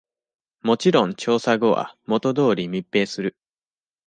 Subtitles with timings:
[0.63, 3.37] もちろん調査後は、元通り密閉する。